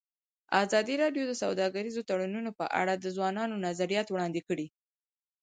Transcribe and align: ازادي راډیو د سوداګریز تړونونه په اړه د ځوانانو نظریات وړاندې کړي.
ازادي 0.63 0.95
راډیو 1.03 1.23
د 1.27 1.33
سوداګریز 1.43 1.95
تړونونه 2.09 2.49
په 2.59 2.65
اړه 2.81 2.93
د 2.97 3.05
ځوانانو 3.15 3.55
نظریات 3.67 4.07
وړاندې 4.09 4.41
کړي. 4.47 4.67